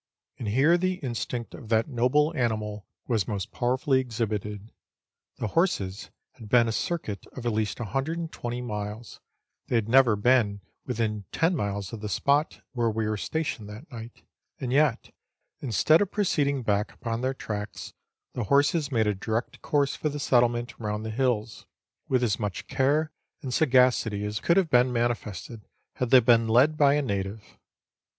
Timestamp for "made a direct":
18.91-19.61